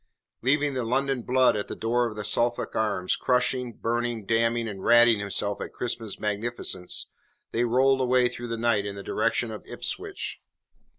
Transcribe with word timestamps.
Leaving 0.41 0.73
the 0.73 0.83
London 0.83 1.21
blood 1.21 1.55
at 1.55 1.67
the 1.67 1.75
door 1.75 2.07
of 2.07 2.15
the 2.15 2.25
Suffolk 2.25 2.75
Arms, 2.75 3.15
crushing, 3.15 3.71
burning, 3.71 4.25
damning 4.25 4.67
and 4.67 4.83
ratting 4.83 5.19
himself 5.19 5.61
at 5.61 5.73
Crispin's 5.73 6.19
magnificence, 6.19 7.05
they 7.51 7.65
rolled 7.65 8.01
away 8.01 8.27
through 8.27 8.47
the 8.47 8.57
night 8.57 8.87
in 8.87 8.95
the 8.95 9.03
direction 9.03 9.51
of 9.51 9.63
Ipswich. 9.67 10.41